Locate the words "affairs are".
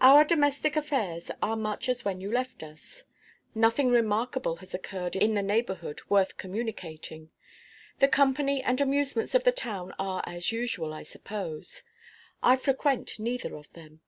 0.74-1.54